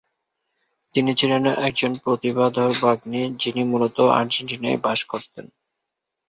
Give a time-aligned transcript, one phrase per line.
[0.95, 5.45] তিনি ছিলেন একজন প্রতিভাধর বাগ্মী, যিনি মূলত আর্জেন্টিনায় বাস করতেন।